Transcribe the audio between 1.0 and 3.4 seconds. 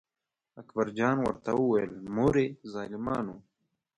ورته وویل: مورې ظالمانو.